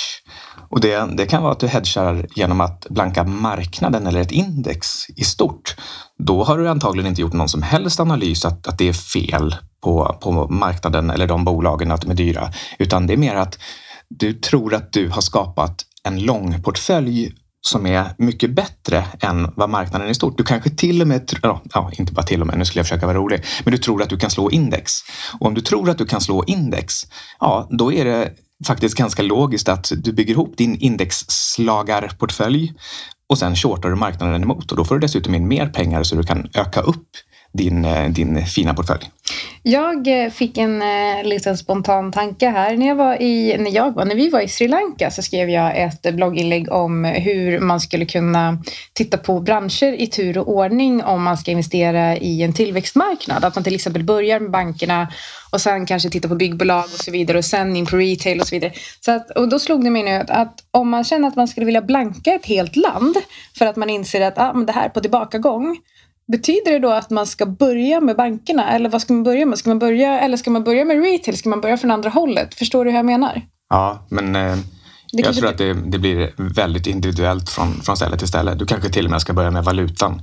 Och 0.68 0.80
det, 0.80 1.16
det 1.16 1.26
kan 1.26 1.42
vara 1.42 1.52
att 1.52 1.60
du 1.60 1.66
hedgar 1.66 2.26
genom 2.34 2.60
att 2.60 2.86
blanka 2.90 3.24
marknaden 3.24 4.06
eller 4.06 4.20
ett 4.20 4.32
index 4.32 5.08
i 5.16 5.24
stort. 5.24 5.76
Då 6.18 6.44
har 6.44 6.58
du 6.58 6.68
antagligen 6.68 7.08
inte 7.08 7.20
gjort 7.20 7.32
någon 7.32 7.48
som 7.48 7.62
helst 7.62 8.00
analys 8.00 8.44
att, 8.44 8.66
att 8.66 8.78
det 8.78 8.88
är 8.88 8.92
fel 8.92 9.54
på, 9.82 10.18
på 10.20 10.48
marknaden 10.48 11.10
eller 11.10 11.26
de 11.26 11.44
bolagen 11.44 11.92
att 11.92 12.00
de 12.00 12.10
är 12.10 12.14
dyra, 12.14 12.52
utan 12.78 13.06
det 13.06 13.12
är 13.12 13.16
mer 13.16 13.34
att 13.34 13.58
du 14.08 14.32
tror 14.32 14.74
att 14.74 14.92
du 14.92 15.08
har 15.08 15.20
skapat 15.20 15.84
en 16.04 16.22
lång 16.22 16.62
portfölj 16.62 17.32
som 17.66 17.86
är 17.86 18.14
mycket 18.18 18.50
bättre 18.50 19.04
än 19.20 19.52
vad 19.56 19.70
marknaden 19.70 20.08
i 20.08 20.14
stort. 20.14 20.38
Du 20.38 20.44
kanske 20.44 20.70
till 20.70 21.02
och 21.02 21.08
med, 21.08 21.30
ja, 21.72 21.90
inte 21.98 22.12
bara 22.12 22.22
till 22.22 22.40
och 22.40 22.46
med, 22.46 22.58
nu 22.58 22.64
skulle 22.64 22.80
jag 22.80 22.86
försöka 22.86 23.06
vara 23.06 23.18
rolig, 23.18 23.44
men 23.64 23.72
du 23.72 23.78
tror 23.78 24.02
att 24.02 24.08
du 24.08 24.16
kan 24.16 24.30
slå 24.30 24.50
index. 24.50 24.92
Och 25.40 25.46
om 25.46 25.54
du 25.54 25.60
tror 25.60 25.90
att 25.90 25.98
du 25.98 26.06
kan 26.06 26.20
slå 26.20 26.44
index, 26.44 26.94
ja, 27.40 27.68
då 27.70 27.92
är 27.92 28.04
det 28.04 28.32
faktiskt 28.66 28.96
ganska 28.96 29.22
logiskt 29.22 29.68
att 29.68 29.92
du 29.96 30.12
bygger 30.12 30.34
ihop 30.34 30.56
din 30.56 30.76
indexslagarportfölj 30.76 32.74
och 33.28 33.38
sen 33.38 33.56
shortar 33.56 33.88
du 33.88 33.96
marknaden 33.96 34.42
emot 34.42 34.70
och 34.70 34.76
då 34.76 34.84
får 34.84 34.94
du 34.94 35.00
dessutom 35.00 35.34
in 35.34 35.48
mer 35.48 35.66
pengar 35.66 36.02
så 36.02 36.16
du 36.16 36.22
kan 36.22 36.50
öka 36.54 36.80
upp 36.80 37.08
din, 37.56 37.84
eh, 37.84 38.10
din 38.10 38.46
fina 38.46 38.74
portfölj? 38.74 39.10
Jag 39.62 40.24
eh, 40.24 40.30
fick 40.30 40.58
en 40.58 40.82
eh, 40.82 41.24
liten 41.24 41.58
spontan 41.58 42.12
tanke 42.12 42.48
här. 42.48 42.76
När, 42.76 42.86
jag 42.86 42.94
var 42.94 43.22
i, 43.22 43.56
när, 43.58 43.70
jag 43.70 43.94
var, 43.94 44.04
när 44.04 44.14
vi 44.14 44.28
var 44.28 44.40
i 44.40 44.48
Sri 44.48 44.68
Lanka 44.68 45.10
så 45.10 45.22
skrev 45.22 45.50
jag 45.50 45.82
ett 45.82 46.14
blogginlägg 46.14 46.72
om 46.72 47.04
hur 47.04 47.60
man 47.60 47.80
skulle 47.80 48.04
kunna 48.04 48.58
titta 48.92 49.18
på 49.18 49.40
branscher 49.40 50.00
i 50.00 50.06
tur 50.06 50.38
och 50.38 50.48
ordning 50.48 51.04
om 51.04 51.22
man 51.22 51.38
ska 51.38 51.50
investera 51.50 52.16
i 52.16 52.42
en 52.42 52.52
tillväxtmarknad. 52.52 53.44
Att 53.44 53.54
man 53.54 53.64
till 53.64 53.74
exempel 53.74 54.04
börjar 54.04 54.40
med 54.40 54.50
bankerna 54.50 55.08
och 55.52 55.60
sen 55.60 55.86
kanske 55.86 56.10
titta 56.10 56.28
på 56.28 56.34
byggbolag 56.34 56.84
och 56.84 57.04
så 57.04 57.10
vidare 57.10 57.38
och 57.38 57.44
sen 57.44 57.76
in 57.76 57.86
på 57.86 57.96
retail 57.96 58.40
och 58.40 58.46
så 58.46 58.54
vidare. 58.54 58.72
Så 59.00 59.12
att, 59.12 59.30
och 59.30 59.48
då 59.48 59.58
slog 59.58 59.84
det 59.84 59.90
mig 59.90 60.02
nu 60.02 60.10
att, 60.10 60.30
att, 60.30 60.54
om 60.70 60.88
man 60.88 61.04
känner 61.04 61.28
att 61.28 61.36
man 61.36 61.48
skulle 61.48 61.66
vilja 61.66 61.82
blanka 61.82 62.34
ett 62.34 62.46
helt 62.46 62.76
land 62.76 63.16
för 63.58 63.66
att 63.66 63.76
man 63.76 63.90
inser 63.90 64.20
att 64.20 64.38
ah, 64.38 64.52
men 64.52 64.66
det 64.66 64.72
här 64.72 64.84
är 64.84 64.88
på 64.88 65.00
tillbakagång 65.00 65.78
Betyder 66.26 66.72
det 66.72 66.78
då 66.78 66.90
att 66.90 67.10
man 67.10 67.26
ska 67.26 67.46
börja 67.46 68.00
med 68.00 68.16
bankerna 68.16 68.70
eller 68.72 68.88
vad 68.88 69.02
ska 69.02 69.12
man 69.12 69.22
börja 69.22 69.46
med? 69.46 69.58
Ska 69.58 69.70
man 69.70 69.78
börja, 69.78 70.20
eller 70.20 70.36
ska 70.36 70.50
man 70.50 70.64
börja 70.64 70.84
med 70.84 71.02
retail? 71.02 71.36
Ska 71.36 71.48
man 71.48 71.60
börja 71.60 71.76
från 71.76 71.90
andra 71.90 72.10
hållet? 72.10 72.54
Förstår 72.54 72.84
du 72.84 72.90
hur 72.90 72.96
jag 72.96 73.06
menar? 73.06 73.42
Ja, 73.68 74.06
men 74.08 74.36
eh, 74.36 74.58
jag 75.12 75.34
tror 75.34 75.48
att 75.48 75.58
det, 75.58 75.72
det, 75.72 75.98
blir 75.98 76.32
väldigt 76.36 76.86
individuellt 76.86 77.50
från, 77.50 77.82
från 77.82 77.96
ställe 77.96 78.18
till 78.18 78.28
ställe. 78.28 78.54
Du 78.54 78.66
kanske 78.66 78.88
till 78.88 79.04
och 79.04 79.10
med 79.10 79.20
ska 79.20 79.32
börja 79.32 79.50
med 79.50 79.64
valutan. 79.64 80.22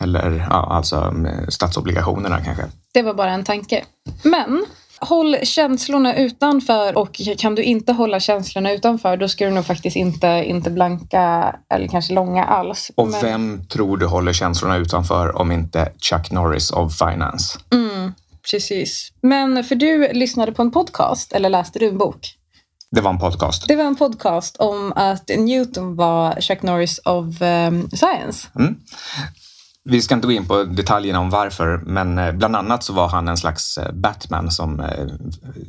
Eller 0.00 0.46
ja, 0.50 0.66
alltså 0.70 1.14
statsobligationerna 1.48 2.40
kanske. 2.44 2.64
Det 2.92 3.02
var 3.02 3.14
bara 3.14 3.30
en 3.30 3.44
tanke. 3.44 3.84
Men 4.22 4.66
Håll 5.00 5.36
känslorna 5.42 6.16
utanför 6.16 6.98
och 6.98 7.20
kan 7.38 7.54
du 7.54 7.62
inte 7.62 7.92
hålla 7.92 8.20
känslorna 8.20 8.72
utanför 8.72 9.16
då 9.16 9.28
ska 9.28 9.44
du 9.44 9.50
nog 9.50 9.66
faktiskt 9.66 9.96
inte, 9.96 10.26
inte 10.46 10.70
blanka 10.70 11.56
eller 11.74 11.88
kanske 11.88 12.14
långa 12.14 12.44
alls. 12.44 12.90
Och 12.94 13.08
Men... 13.08 13.20
vem 13.20 13.66
tror 13.66 13.96
du 13.96 14.06
håller 14.06 14.32
känslorna 14.32 14.76
utanför 14.76 15.36
om 15.36 15.52
inte 15.52 15.92
Chuck 15.98 16.30
Norris 16.30 16.70
of 16.70 16.98
Finance? 16.98 17.58
Mm, 17.72 18.12
precis. 18.50 19.12
Men 19.20 19.64
för 19.64 19.74
du 19.74 20.12
lyssnade 20.12 20.52
på 20.52 20.62
en 20.62 20.70
podcast 20.70 21.32
eller 21.32 21.48
läste 21.48 21.78
du 21.78 21.88
en 21.88 21.98
bok? 21.98 22.36
Det 22.90 23.00
var 23.00 23.10
en 23.10 23.18
podcast. 23.18 23.68
Det 23.68 23.76
var 23.76 23.84
en 23.84 23.96
podcast 23.96 24.56
om 24.56 24.92
att 24.96 25.30
Newton 25.38 25.96
var 25.96 26.40
Chuck 26.40 26.62
Norris 26.62 26.98
of 26.98 27.24
um, 27.42 27.90
Science. 27.90 28.48
Mm. 28.58 28.76
Vi 29.88 30.02
ska 30.02 30.14
inte 30.14 30.26
gå 30.26 30.32
in 30.32 30.46
på 30.46 30.64
detaljerna 30.64 31.20
om 31.20 31.30
varför, 31.30 31.82
men 31.86 32.18
eh, 32.18 32.32
bland 32.32 32.56
annat 32.56 32.82
så 32.82 32.92
var 32.92 33.08
han 33.08 33.28
en 33.28 33.36
slags 33.36 33.78
eh, 33.78 33.92
Batman 33.92 34.50
som 34.50 34.80
eh, 34.80 35.06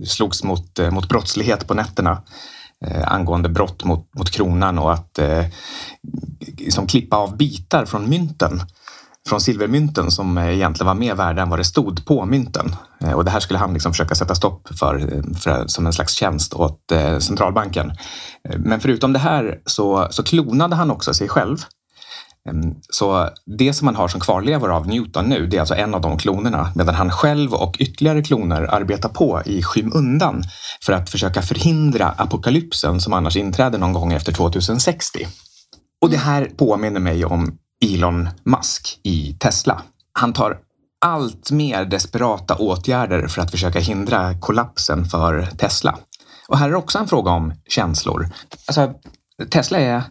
slogs 0.06 0.44
mot, 0.44 0.80
mot 0.92 1.10
brottslighet 1.10 1.68
på 1.68 1.74
nätterna 1.74 2.22
angående 3.06 3.50
brott 3.50 3.84
mot, 3.84 4.16
mot 4.18 4.30
kronan 4.30 4.80
och 4.80 4.94
att 4.94 5.20
eh, 5.20 5.46
liksom 6.58 6.88
klippa 6.88 7.18
av 7.18 7.38
bitar 7.38 7.86
från 7.86 8.10
mynten 8.10 8.62
från 9.30 9.42
silvermynten 9.42 10.12
som 10.12 10.38
egentligen 10.38 10.88
var 10.88 10.94
mer 10.94 11.16
värda 11.16 11.42
än 11.42 11.50
vad 11.50 11.60
det 11.60 11.64
stod 11.64 12.06
på 12.06 12.26
mynten. 12.26 12.76
Och 13.16 13.26
det 13.26 13.32
här 13.32 13.40
skulle 13.40 13.60
han 13.60 13.74
liksom 13.74 13.92
försöka 13.92 14.16
sätta 14.16 14.36
stopp 14.36 14.68
för, 14.80 15.24
för 15.40 15.68
som 15.68 15.86
en 15.86 15.94
slags 15.94 16.14
tjänst 16.14 16.54
åt 16.54 16.80
centralbanken. 17.20 17.92
Men 18.58 18.80
förutom 18.80 19.14
det 19.14 19.20
här 19.20 19.60
så, 19.66 20.08
så 20.10 20.24
klonade 20.24 20.76
han 20.76 20.92
också 20.92 21.14
sig 21.14 21.28
själv. 21.28 21.58
Ehm, 22.48 22.75
så 22.89 23.30
det 23.46 23.74
som 23.74 23.86
man 23.86 23.96
har 23.96 24.08
som 24.08 24.22
kvarlevor 24.22 24.72
av 24.72 24.88
Newton 24.88 25.25
nu, 25.25 25.48
det 25.48 25.58
är 25.58 25.60
alltså 25.60 25.75
en 25.75 25.94
av 25.94 26.01
de 26.01 26.18
klonerna, 26.18 26.72
medan 26.75 26.96
han 26.96 27.12
själv 27.12 27.54
och 27.54 27.75
ytterligare 27.80 28.24
kloner 28.24 28.62
arbetar 28.62 29.10
på 29.10 29.42
i 29.46 29.63
skymundan 29.63 30.44
för 30.86 30.94
att 30.94 31.10
försöka 31.10 31.42
förhindra 31.42 32.10
apokalypsen 32.10 33.01
som 33.01 33.13
annars 33.13 33.38
inträder 33.38 33.80
någon 33.80 33.94
gång 33.94 34.13
efter 34.13 34.32
2060. 34.32 35.27
Och 36.01 36.10
det 36.10 36.18
här 36.18 36.51
påminner 36.58 37.00
mig 37.00 37.25
om 37.25 37.58
Elon 37.86 38.30
Musk 38.44 39.00
i 39.04 39.38
Tesla. 39.39 39.82
Han 40.13 40.34
tar 40.34 40.58
allt 41.01 41.51
mer 41.51 41.86
desperata 41.86 42.56
åtgärder 42.56 43.27
för 43.27 43.42
att 43.42 43.51
försöka 43.51 43.80
hindra 43.80 44.39
kollapsen 44.39 45.06
för 45.06 45.46
Tesla. 45.58 45.98
Och 46.48 46.58
här 46.58 46.70
är 46.70 46.75
också 46.75 47.00
en 47.00 47.08
fråga 47.08 47.32
om 47.32 47.54
känslor. 47.68 48.30
Alltså, 48.66 48.94
Tesla 49.51 49.80
är 49.80 50.04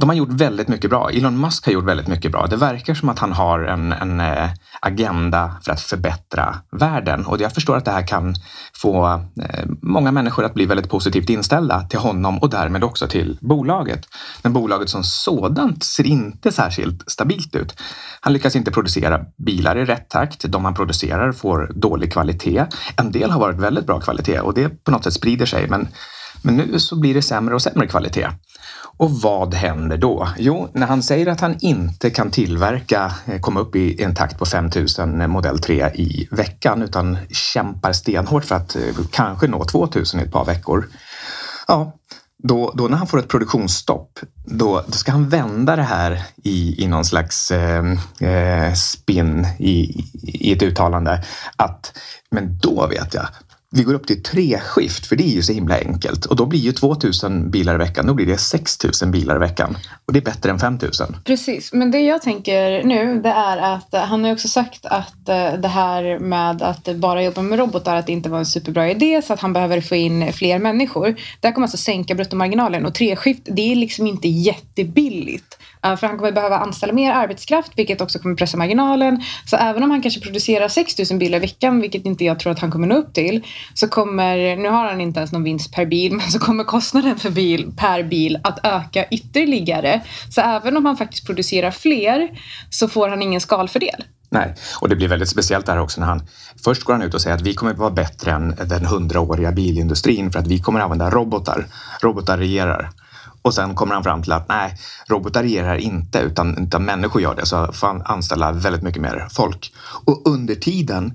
de 0.00 0.08
har 0.08 0.16
gjort 0.16 0.32
väldigt 0.32 0.68
mycket 0.68 0.90
bra. 0.90 1.10
Elon 1.10 1.40
Musk 1.40 1.66
har 1.66 1.72
gjort 1.72 1.84
väldigt 1.84 2.06
mycket 2.06 2.32
bra. 2.32 2.46
Det 2.46 2.56
verkar 2.56 2.94
som 2.94 3.08
att 3.08 3.18
han 3.18 3.32
har 3.32 3.60
en, 3.60 3.92
en 3.92 4.20
eh, 4.20 4.50
agenda 4.80 5.56
för 5.62 5.72
att 5.72 5.80
förbättra 5.80 6.56
världen 6.70 7.26
och 7.26 7.40
jag 7.40 7.54
förstår 7.54 7.76
att 7.76 7.84
det 7.84 7.90
här 7.90 8.06
kan 8.06 8.34
få 8.74 9.06
eh, 9.42 9.66
många 9.82 10.12
människor 10.12 10.44
att 10.44 10.54
bli 10.54 10.66
väldigt 10.66 10.90
positivt 10.90 11.30
inställda 11.30 11.82
till 11.82 11.98
honom 11.98 12.38
och 12.38 12.50
därmed 12.50 12.84
också 12.84 13.06
till 13.06 13.38
bolaget. 13.40 14.06
Men 14.42 14.52
bolaget 14.52 14.88
som 14.88 15.04
sådant 15.04 15.84
ser 15.84 16.06
inte 16.06 16.52
särskilt 16.52 17.10
stabilt 17.10 17.56
ut. 17.56 17.76
Han 18.20 18.32
lyckas 18.32 18.56
inte 18.56 18.70
producera 18.70 19.20
bilar 19.46 19.78
i 19.78 19.84
rätt 19.84 20.10
takt. 20.10 20.44
De 20.48 20.64
han 20.64 20.74
producerar 20.74 21.32
får 21.32 21.72
dålig 21.74 22.12
kvalitet. 22.12 22.64
En 22.96 23.12
del 23.12 23.30
har 23.30 23.40
varit 23.40 23.58
väldigt 23.58 23.86
bra 23.86 24.00
kvalitet 24.00 24.40
och 24.40 24.54
det 24.54 24.84
på 24.84 24.90
något 24.90 25.04
sätt 25.04 25.14
sprider 25.14 25.46
sig. 25.46 25.68
Men, 25.68 25.88
men 26.42 26.56
nu 26.56 26.78
så 26.78 26.96
blir 26.96 27.14
det 27.14 27.22
sämre 27.22 27.54
och 27.54 27.62
sämre 27.62 27.86
kvalitet. 27.86 28.28
Och 28.96 29.10
vad 29.10 29.54
händer 29.54 29.96
då? 29.96 30.28
Jo, 30.38 30.68
när 30.72 30.86
han 30.86 31.02
säger 31.02 31.26
att 31.26 31.40
han 31.40 31.56
inte 31.60 32.10
kan 32.10 32.30
tillverka, 32.30 33.12
eh, 33.26 33.40
komma 33.40 33.60
upp 33.60 33.76
i 33.76 34.02
en 34.02 34.14
takt 34.14 34.38
på 34.38 34.46
5000 34.46 35.30
modell 35.30 35.58
3 35.58 35.90
i 35.94 36.28
veckan 36.30 36.82
utan 36.82 37.18
kämpar 37.30 37.92
stenhårt 37.92 38.44
för 38.44 38.54
att 38.54 38.76
eh, 38.76 38.82
kanske 39.10 39.46
nå 39.46 39.64
2000 39.64 40.20
i 40.20 40.22
ett 40.22 40.32
par 40.32 40.44
veckor. 40.44 40.88
Ja, 41.68 41.92
då, 42.42 42.72
då 42.74 42.88
när 42.88 42.96
han 42.96 43.06
får 43.06 43.18
ett 43.18 43.28
produktionsstopp, 43.28 44.18
då, 44.44 44.84
då 44.86 44.92
ska 44.92 45.12
han 45.12 45.28
vända 45.28 45.76
det 45.76 45.82
här 45.82 46.22
i, 46.42 46.84
i 46.84 46.88
någon 46.88 47.04
slags 47.04 47.50
eh, 47.50 47.84
eh 48.20 48.74
spin 48.74 49.46
i, 49.58 50.04
i 50.22 50.52
ett 50.52 50.62
uttalande 50.62 51.24
att 51.56 51.98
men 52.30 52.58
då 52.58 52.86
vet 52.86 53.14
jag, 53.14 53.26
vi 53.72 53.82
går 53.82 53.94
upp 53.94 54.06
till 54.06 54.22
tre 54.22 54.58
skift, 54.58 55.06
för 55.06 55.16
det 55.16 55.24
är 55.24 55.34
ju 55.34 55.42
så 55.42 55.52
himla 55.52 55.78
enkelt. 55.78 56.26
Och 56.26 56.36
då 56.36 56.46
blir 56.46 56.60
ju 56.60 56.72
2000 56.72 57.50
bilar 57.50 57.74
i 57.74 57.78
veckan, 57.78 58.06
då 58.06 58.14
blir 58.14 58.26
det 58.26 58.38
6000 58.38 59.10
bilar 59.10 59.36
i 59.36 59.38
veckan. 59.38 59.76
Och 60.06 60.12
det 60.12 60.18
är 60.18 60.24
bättre 60.24 60.50
än 60.50 60.58
5000. 60.58 61.16
Precis, 61.24 61.72
men 61.72 61.90
det 61.90 62.00
jag 62.00 62.22
tänker 62.22 62.82
nu 62.84 63.20
det 63.20 63.28
är 63.28 63.56
att 63.56 63.94
eh, 63.94 64.00
han 64.00 64.24
har 64.24 64.32
också 64.32 64.48
sagt 64.48 64.86
att 64.86 65.28
eh, 65.28 65.52
det 65.52 65.68
här 65.68 66.18
med 66.18 66.62
att 66.62 66.96
bara 66.96 67.22
jobba 67.22 67.42
med 67.42 67.58
robotar, 67.58 67.96
att 67.96 68.06
det 68.06 68.12
inte 68.12 68.28
var 68.28 68.38
en 68.38 68.46
superbra 68.46 68.90
idé 68.90 69.22
så 69.22 69.32
att 69.32 69.40
han 69.40 69.52
behöver 69.52 69.80
få 69.80 69.94
in 69.94 70.32
fler 70.32 70.58
människor. 70.58 71.16
Det 71.40 71.48
här 71.48 71.54
kommer 71.54 71.66
alltså 71.66 71.78
sänka 71.78 72.14
bruttomarginalen 72.14 72.86
och 72.86 72.94
treskift, 72.94 73.42
det 73.44 73.72
är 73.72 73.76
liksom 73.76 74.06
inte 74.06 74.28
jättebilligt. 74.28 75.58
Eh, 75.84 75.96
för 75.96 76.06
han 76.06 76.16
kommer 76.16 76.32
behöva 76.32 76.58
anställa 76.58 76.92
mer 76.92 77.12
arbetskraft 77.12 77.72
vilket 77.76 78.00
också 78.00 78.18
kommer 78.18 78.34
pressa 78.34 78.56
marginalen. 78.56 79.22
Så 79.46 79.56
även 79.56 79.82
om 79.82 79.90
han 79.90 80.02
kanske 80.02 80.20
producerar 80.20 80.68
6000 80.68 81.18
bilar 81.18 81.38
i 81.38 81.40
veckan, 81.40 81.80
vilket 81.80 82.06
inte 82.06 82.24
jag 82.24 82.40
tror 82.40 82.52
att 82.52 82.58
han 82.58 82.70
kommer 82.70 82.86
nå 82.86 82.94
upp 82.94 83.14
till, 83.14 83.42
så 83.74 83.88
kommer, 83.88 84.56
nu 84.56 84.68
har 84.68 84.84
han 84.88 85.00
inte 85.00 85.20
ens 85.20 85.32
någon 85.32 85.44
vinst 85.44 85.72
per 85.72 85.86
bil, 85.86 86.12
men 86.16 86.30
så 86.30 86.38
kommer 86.38 86.64
kostnaden 86.64 87.18
för 87.18 87.30
bil, 87.30 87.72
per 87.76 88.02
bil 88.02 88.38
att 88.44 88.66
öka 88.66 89.06
ytterligare. 89.10 90.00
Så 90.30 90.40
även 90.40 90.76
om 90.76 90.86
han 90.86 90.96
faktiskt 90.96 91.26
producerar 91.26 91.70
fler 91.70 92.28
så 92.70 92.88
får 92.88 93.08
han 93.08 93.22
ingen 93.22 93.40
skalfördel. 93.40 94.04
Nej, 94.32 94.54
och 94.80 94.88
det 94.88 94.96
blir 94.96 95.08
väldigt 95.08 95.28
speciellt 95.28 95.66
där 95.66 95.78
också 95.78 96.00
när 96.00 96.06
han 96.06 96.22
först 96.64 96.84
går 96.84 96.92
han 96.92 97.02
ut 97.02 97.14
och 97.14 97.20
säger 97.20 97.36
att 97.36 97.42
vi 97.42 97.54
kommer 97.54 97.74
vara 97.74 97.90
bättre 97.90 98.30
än 98.30 98.54
den 98.64 98.86
hundraåriga 98.86 99.52
bilindustrin 99.52 100.32
för 100.32 100.38
att 100.38 100.46
vi 100.46 100.58
kommer 100.58 100.80
använda 100.80 101.10
robotar. 101.10 101.66
Robotar 102.02 102.38
regerar. 102.38 102.90
Och 103.42 103.54
sen 103.54 103.74
kommer 103.74 103.94
han 103.94 104.02
fram 104.02 104.22
till 104.22 104.32
att 104.32 104.48
nej, 104.48 104.76
robotar 105.08 105.42
regerar 105.42 105.76
inte 105.76 106.18
utan, 106.18 106.58
utan 106.58 106.84
människor 106.84 107.22
gör 107.22 107.34
det. 107.34 107.46
Så 107.46 107.72
får 107.72 107.86
han 107.86 108.02
anställa 108.04 108.52
väldigt 108.52 108.82
mycket 108.82 109.02
mer 109.02 109.28
folk. 109.30 109.72
Och 110.04 110.22
under 110.24 110.54
tiden 110.54 111.14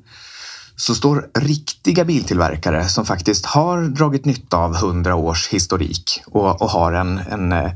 så 0.79 0.95
står 0.95 1.29
riktiga 1.39 2.05
biltillverkare 2.05 2.87
som 2.87 3.05
faktiskt 3.05 3.45
har 3.45 3.81
dragit 3.81 4.25
nytta 4.25 4.57
av 4.57 4.75
hundra 4.75 5.15
års 5.15 5.47
historik 5.47 6.23
och, 6.25 6.61
och 6.61 6.69
har 6.69 6.93
en, 6.93 7.17
en, 7.17 7.51
eh, 7.51 7.71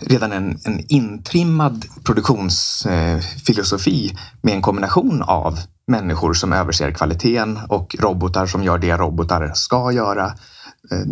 redan 0.00 0.32
en, 0.32 0.58
en 0.64 0.84
intrimmad 0.88 1.84
produktionsfilosofi 2.04 4.10
eh, 4.10 4.16
med 4.42 4.54
en 4.54 4.62
kombination 4.62 5.22
av 5.22 5.58
människor 5.86 6.34
som 6.34 6.52
överser 6.52 6.90
kvaliteten 6.90 7.58
och 7.68 7.96
robotar 7.98 8.46
som 8.46 8.64
gör 8.64 8.78
det 8.78 8.96
robotar 8.96 9.52
ska 9.54 9.92
göra. 9.92 10.26
Eh, 10.90 11.06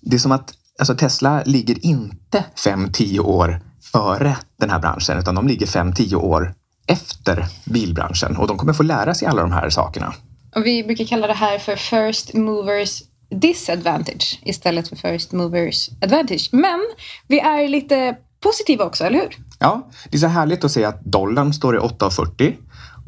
det 0.00 0.16
är 0.16 0.20
som 0.20 0.32
att 0.32 0.54
alltså 0.78 0.94
Tesla 0.94 1.42
ligger 1.46 1.86
inte 1.86 2.44
5-10 2.56 3.20
år 3.20 3.60
före 3.92 4.36
den 4.56 4.70
här 4.70 4.78
branschen 4.78 5.18
utan 5.18 5.34
de 5.34 5.48
ligger 5.48 5.66
5-10 5.66 6.14
år 6.14 6.54
efter 6.86 7.46
bilbranschen 7.64 8.36
och 8.36 8.46
de 8.46 8.58
kommer 8.58 8.72
få 8.72 8.82
lära 8.82 9.14
sig 9.14 9.28
alla 9.28 9.42
de 9.42 9.52
här 9.52 9.70
sakerna. 9.70 10.14
Och 10.58 10.66
vi 10.66 10.84
brukar 10.84 11.04
kalla 11.04 11.26
det 11.26 11.34
här 11.34 11.58
för 11.58 11.76
first 11.76 12.34
movers 12.34 13.02
disadvantage 13.30 14.40
istället 14.42 14.88
för 14.88 14.96
first 14.96 15.32
movers 15.32 15.88
advantage. 16.00 16.48
Men 16.52 16.80
vi 17.28 17.40
är 17.40 17.68
lite 17.68 18.16
positiva 18.40 18.84
också, 18.84 19.04
eller 19.04 19.18
hur? 19.18 19.36
Ja, 19.58 19.88
det 20.10 20.16
är 20.16 20.20
så 20.20 20.26
härligt 20.26 20.64
att 20.64 20.72
se 20.72 20.84
att 20.84 21.04
dollarn 21.04 21.54
står 21.54 21.76
i 21.76 21.78
8,40 21.78 22.54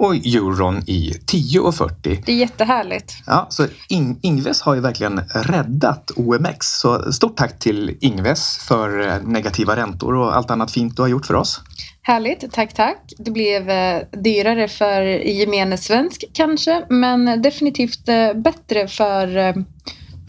och 0.00 0.14
euron 0.14 0.82
i 0.86 1.12
10,40. 1.26 2.22
Det 2.26 2.32
är 2.32 2.36
jättehärligt. 2.36 3.12
Ja, 3.26 3.46
så 3.50 3.66
In 3.88 4.18
Ingves 4.22 4.62
har 4.62 4.74
ju 4.74 4.80
verkligen 4.80 5.20
räddat 5.34 6.10
OMX. 6.16 6.66
Så 6.80 7.12
stort 7.12 7.36
tack 7.36 7.58
till 7.58 7.96
Ingves 8.00 8.58
för 8.58 9.08
eh, 9.08 9.22
negativa 9.22 9.76
räntor 9.76 10.14
och 10.14 10.36
allt 10.36 10.50
annat 10.50 10.72
fint 10.72 10.96
du 10.96 11.02
har 11.02 11.08
gjort 11.08 11.26
för 11.26 11.34
oss. 11.34 11.60
Härligt, 12.02 12.52
tack 12.52 12.74
tack. 12.74 13.12
Det 13.18 13.30
blev 13.30 13.70
eh, 13.70 14.02
dyrare 14.12 14.68
för 14.68 15.02
gemene 15.26 15.78
svensk 15.78 16.24
kanske, 16.32 16.84
men 16.88 17.42
definitivt 17.42 18.08
eh, 18.08 18.34
bättre 18.34 18.88
för, 18.88 19.54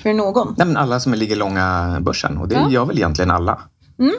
för 0.04 0.14
någon. 0.14 0.56
Nej, 0.58 0.68
men 0.68 0.78
alla 0.78 1.00
som 1.00 1.14
ligger 1.14 1.36
långa 1.36 1.98
börsen 2.02 2.38
och 2.38 2.48
det 2.48 2.56
ja. 2.56 2.72
gör 2.72 2.86
väl 2.86 2.98
egentligen 2.98 3.32
alla. 3.32 3.62
Mm. 4.00 4.16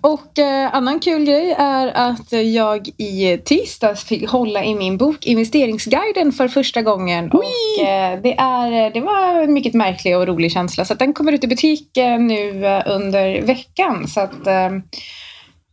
Och 0.00 0.38
eh, 0.38 0.74
annan 0.74 1.00
kul 1.00 1.24
grej 1.24 1.54
är 1.58 1.86
att 1.94 2.32
jag 2.32 2.88
i 2.96 3.38
tisdags 3.44 4.04
fick 4.04 4.28
hålla 4.30 4.64
i 4.64 4.74
min 4.74 4.96
bok 4.96 5.26
Investeringsguiden 5.26 6.32
för 6.32 6.48
första 6.48 6.82
gången. 6.82 7.30
Och 7.32 7.44
eh, 7.84 8.20
det, 8.22 8.34
är, 8.38 8.90
det 8.90 9.00
var 9.00 9.42
en 9.42 9.52
mycket 9.52 9.74
märklig 9.74 10.16
och 10.16 10.26
rolig 10.26 10.52
känsla. 10.52 10.84
Så 10.84 10.94
den 10.94 11.12
kommer 11.12 11.32
ut 11.32 11.44
i 11.44 11.46
butik 11.46 11.96
eh, 11.96 12.18
nu 12.18 12.66
eh, 12.66 12.82
under 12.86 13.42
veckan. 13.42 14.08
Så 14.08 14.20
att 14.20 14.46
eh, 14.46 14.70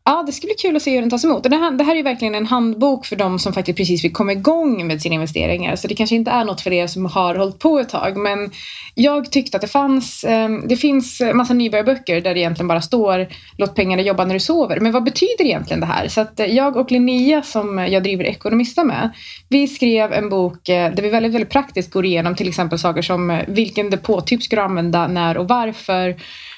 Ja, 0.06 0.24
det 0.26 0.32
ska 0.32 0.48
bli 0.48 0.56
kul 0.56 0.76
att 0.76 0.82
se 0.82 0.92
hur 0.92 1.02
den 1.02 1.10
tas 1.10 1.26
emot. 1.26 1.44
Det 1.44 1.56
här, 1.56 1.72
det 1.72 1.84
här 1.84 1.96
är 1.96 2.04
verkligen 2.04 2.36
en 2.36 2.46
handbok 2.46 3.06
för 3.06 3.16
de 3.16 3.40
som 3.40 3.54
faktiskt 3.54 3.78
precis 3.78 4.04
vill 4.04 4.14
komma 4.14 4.32
igång 4.32 4.88
med 4.88 5.02
sina 5.02 5.16
investeringar. 5.16 5.76
Så 5.76 5.88
det 5.88 5.96
kanske 5.96 6.16
inte 6.16 6.32
är 6.32 6.46
något 6.46 6.62
för 6.62 6.74
er 6.74 6.88
som 6.88 7.06
har 7.06 7.36
hållit 7.36 7.60
på 7.60 7.80
ett 7.80 7.90
tag. 7.90 8.18
Men 8.18 8.52
jag 8.96 9.32
tyckte 9.32 9.58
att 9.58 9.62
det 9.62 9.68
fanns, 9.68 10.24
eh, 10.24 10.50
det 10.50 10.78
finns 10.78 11.22
massa 11.34 11.54
nybörjarböcker 11.54 12.22
där 12.22 12.34
det 12.34 12.40
egentligen 12.40 12.68
bara 12.68 12.82
står 12.82 13.28
låt 13.58 13.76
pengarna 13.76 14.02
jobba 14.02 14.26
när 14.26 14.34
du 14.34 14.40
sover. 14.40 14.80
Men 14.80 14.92
vad 14.92 15.04
betyder 15.04 15.46
egentligen 15.46 15.80
det 15.80 15.86
här? 15.86 16.08
Så 16.08 16.22
att 16.22 16.42
jag 16.48 16.78
och 16.78 16.92
Linnea 16.92 17.42
som 17.42 17.78
jag 17.78 18.04
driver 18.04 18.24
Ekonomista 18.24 18.84
med, 18.84 19.10
vi 19.50 19.68
skrev 19.68 20.14
en 20.14 20.30
bok 20.30 20.70
eh, 20.70 20.94
där 20.94 21.04
vi 21.04 21.10
väldigt, 21.10 21.34
väldigt 21.34 21.52
praktiskt 21.52 21.94
går 21.94 22.06
igenom 22.06 22.36
till 22.36 22.50
exempel 22.50 22.80
saker 22.80 23.02
som 23.02 23.30
eh, 23.30 23.40
vilken 23.48 23.90
depåtyp 23.90 24.44
ska 24.44 24.56
du 24.56 24.62
använda, 24.62 25.08
när 25.08 25.38
och 25.38 25.48
varför 25.48 26.16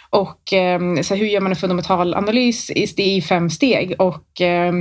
och 0.09 0.53
eh, 0.53 1.01
så 1.01 1.15
hur 1.15 1.25
gör 1.25 1.41
man 1.41 1.51
en 1.51 1.55
fundamental 1.55 2.13
analys 2.13 2.69
i 2.95 3.21
fem 3.21 3.49
steg 3.49 3.95
och 3.99 4.41
eh, 4.41 4.73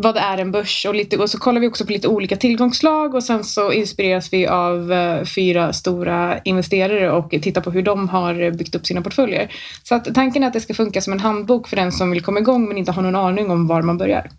vad 0.00 0.16
är 0.16 0.38
en 0.38 0.52
börs 0.52 0.86
och, 0.88 0.94
lite, 0.94 1.16
och 1.16 1.30
så 1.30 1.38
kollar 1.38 1.60
vi 1.60 1.68
också 1.68 1.86
på 1.86 1.92
lite 1.92 2.08
olika 2.08 2.36
tillgångslag 2.36 3.14
och 3.14 3.24
sen 3.24 3.44
så 3.44 3.72
inspireras 3.72 4.32
vi 4.32 4.46
av 4.46 4.92
eh, 4.92 5.24
fyra 5.24 5.72
stora 5.72 6.38
investerare 6.38 7.10
och 7.10 7.30
tittar 7.30 7.60
på 7.60 7.70
hur 7.70 7.82
de 7.82 8.08
har 8.08 8.50
byggt 8.50 8.74
upp 8.74 8.86
sina 8.86 9.02
portföljer. 9.02 9.52
Så 9.82 9.94
att 9.94 10.14
tanken 10.14 10.42
är 10.42 10.46
att 10.46 10.52
det 10.52 10.60
ska 10.60 10.74
funka 10.74 11.00
som 11.00 11.12
en 11.12 11.20
handbok 11.20 11.68
för 11.68 11.76
den 11.76 11.92
som 11.92 12.10
vill 12.10 12.22
komma 12.22 12.40
igång 12.40 12.68
men 12.68 12.78
inte 12.78 12.92
har 12.92 13.02
någon 13.02 13.16
aning 13.16 13.50
om 13.50 13.66
var 13.66 13.82
man 13.82 13.98
börjar. 13.98 14.30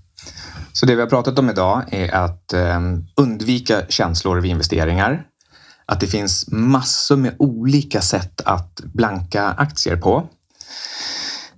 Så 0.74 0.86
det 0.86 0.96
vi 0.96 1.02
har 1.02 1.10
pratat 1.10 1.40
om 1.40 1.50
idag 1.50 1.84
är 1.92 2.16
att 2.16 2.54
ehm, 2.54 3.06
undvika 3.18 3.82
känslor 3.90 4.38
vid 4.38 4.52
investeringar, 4.52 5.24
att 5.90 6.00
det 6.00 6.08
finns 6.08 6.52
massor 6.52 7.18
med 7.18 7.36
olika 7.40 8.02
sätt 8.02 8.42
att 8.46 8.82
blanka 8.94 9.44
aktier 9.44 9.96
på. 9.96 10.28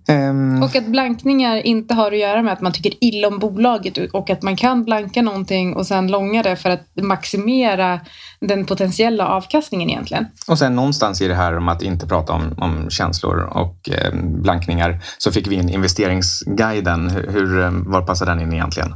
Ehm, 0.07 0.63
Och 0.63 0.75
att 0.75 0.87
blankningar 0.87 1.57
inte 1.57 1.93
har 1.93 2.11
att 2.11 2.17
göra 2.17 2.41
med 2.41 2.53
att 2.53 2.61
man 2.61 2.71
tycker 2.71 2.93
illa 3.01 3.27
om 3.27 3.39
bolaget 3.39 3.97
och 4.13 4.29
att 4.29 4.41
man 4.41 4.55
kan 4.55 4.83
blanka 4.83 5.21
någonting 5.21 5.75
och 5.75 5.87
sen 5.87 6.07
långa 6.07 6.43
det 6.43 6.55
för 6.55 6.69
att 6.69 6.87
maximera 7.01 7.99
den 8.39 8.65
potentiella 8.65 9.27
avkastningen 9.27 9.89
egentligen. 9.89 10.25
Och 10.47 10.59
sen 10.59 10.75
någonstans 10.75 11.21
i 11.21 11.27
det 11.27 11.35
här 11.35 11.57
om 11.57 11.67
att 11.67 11.81
inte 11.81 12.07
prata 12.07 12.33
om, 12.33 12.53
om 12.57 12.89
känslor 12.89 13.37
och 13.39 13.89
eh, 13.89 14.13
blankningar 14.23 14.99
så 15.17 15.31
fick 15.31 15.47
vi 15.47 15.55
in 15.55 15.69
investeringsguiden. 15.69 17.09
Hur, 17.09 17.63
eh, 17.63 17.71
var 17.71 18.01
passar 18.01 18.25
den 18.25 18.39
in 18.39 18.53
egentligen? 18.53 18.95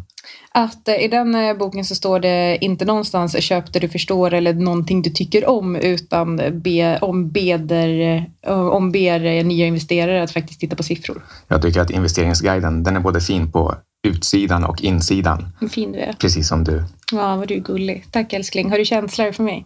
Att 0.52 0.88
eh, 0.88 0.96
i 0.96 1.08
den 1.08 1.36
eh, 1.36 1.58
boken 1.58 1.86
så 1.86 1.96
står 1.96 2.20
det 2.20 2.58
inte 2.62 2.86
någonstans 2.86 3.44
köp 3.44 3.74
det 3.74 3.80
du 3.80 3.90
förstår 3.90 4.34
eller 4.34 4.54
någonting 4.54 5.02
du 5.02 5.10
tycker 5.10 5.50
om 5.50 5.76
utan 5.76 6.42
be, 6.62 6.98
om 7.02 7.30
beder, 7.32 8.18
eh, 8.48 8.60
om 8.60 8.92
ber 8.92 9.26
eh, 9.26 9.46
nya 9.46 9.66
investerare 9.66 10.24
att 10.24 10.32
faktiskt 10.32 10.60
titta 10.60 10.76
på 10.76 10.84
siffror. 10.84 11.26
Jag 11.48 11.62
tycker 11.62 11.82
att 11.82 11.90
investeringsguiden 11.90 12.84
den 12.84 12.96
är 12.96 13.00
både 13.00 13.22
fin 13.22 13.52
på 13.52 13.76
utsidan 14.08 14.64
och 14.64 14.82
insidan. 14.82 15.50
Fin 15.72 15.92
du 15.92 16.00
är. 16.00 16.14
Precis 16.14 16.48
som 16.48 16.64
du. 16.64 16.84
Ja, 17.12 17.36
vad 17.36 17.48
du 17.48 17.54
är 17.54 17.60
gullig. 17.60 18.06
Tack 18.12 18.34
älskling. 18.34 18.70
Har 18.72 18.78
du 18.78 18.86
känslor 18.86 19.32
för 19.32 19.44
mig? 19.44 19.66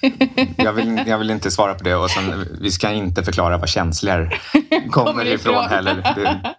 Jag 0.56 0.72
vill, 0.72 1.02
jag 1.06 1.18
vill 1.18 1.30
inte 1.30 1.50
svara 1.50 1.74
på 1.74 1.84
det 1.84 1.94
och 1.94 2.10
sen, 2.10 2.46
vi 2.60 2.70
ska 2.70 2.90
inte 2.92 3.22
förklara 3.22 3.58
var 3.58 3.66
känslor 3.66 4.28
kommer, 4.90 5.10
Kommer 5.12 5.24
ifrån 5.24 5.54
ifrån. 5.54 5.68
heller. 5.68 5.94
Det, 5.94 6.54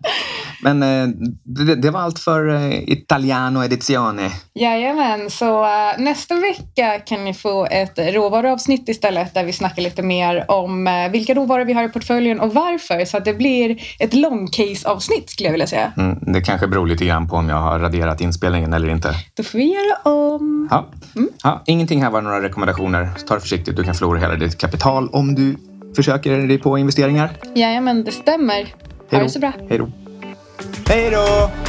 men 0.61 0.83
eh, 0.83 1.07
det, 1.43 1.75
det 1.75 1.91
var 1.91 1.99
allt 1.99 2.19
för 2.19 2.55
eh, 2.55 2.89
Italiano 2.89 3.63
Edizione. 3.63 4.31
Jajamän, 4.53 5.29
så 5.29 5.63
uh, 5.63 5.69
nästa 5.97 6.35
vecka 6.35 6.99
kan 6.99 7.25
ni 7.25 7.33
få 7.33 7.65
ett 7.65 7.99
råvaruavsnitt 7.99 8.89
istället 8.89 9.33
där 9.33 9.43
vi 9.43 9.53
snackar 9.53 9.81
lite 9.81 10.01
mer 10.01 10.51
om 10.51 11.07
vilka 11.11 11.33
råvaror 11.33 11.65
vi 11.65 11.73
har 11.73 11.83
i 11.83 11.89
portföljen 11.89 12.39
och 12.39 12.53
varför. 12.53 13.05
Så 13.05 13.17
att 13.17 13.25
det 13.25 13.33
blir 13.33 13.81
ett 13.99 14.13
long 14.13 14.47
case 14.47 14.89
avsnitt 14.89 15.29
skulle 15.29 15.47
jag 15.47 15.51
vilja 15.51 15.67
säga. 15.67 15.93
Mm, 15.97 16.17
det 16.21 16.41
kanske 16.41 16.67
beror 16.67 16.87
lite 16.87 17.05
grann 17.05 17.27
på 17.27 17.35
om 17.35 17.49
jag 17.49 17.55
har 17.55 17.79
raderat 17.79 18.21
inspelningen 18.21 18.73
eller 18.73 18.89
inte. 18.89 19.13
Då 19.33 19.43
får 19.43 19.57
vi 19.57 19.73
göra 19.73 20.13
om. 20.13 20.67
Ja. 20.71 20.85
Ja, 21.43 21.63
ingenting 21.65 22.03
här 22.03 22.09
var 22.09 22.21
några 22.21 22.41
rekommendationer. 22.41 23.09
Ta 23.27 23.33
det 23.33 23.41
försiktigt, 23.41 23.75
du 23.75 23.83
kan 23.83 23.95
förlora 23.95 24.19
hela 24.19 24.35
ditt 24.35 24.57
kapital 24.57 25.09
om 25.09 25.35
du 25.35 25.57
försöker 25.95 26.37
dig 26.37 26.57
på 26.57 26.77
investeringar. 26.77 27.29
Jajamän, 27.55 28.03
det 28.03 28.11
stämmer. 28.11 28.73
Ha 29.11 29.19
det 29.19 29.29
så 29.29 29.39
bra. 29.39 29.51
Hej 29.69 29.77
då. 29.77 30.06
Hej 30.89 31.11
då! 31.11 31.66